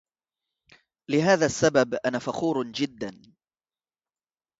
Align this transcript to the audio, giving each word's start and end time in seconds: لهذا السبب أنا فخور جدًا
لهذا 1.09 1.45
السبب 1.45 1.93
أنا 2.05 2.19
فخور 2.19 2.67
جدًا 2.71 3.21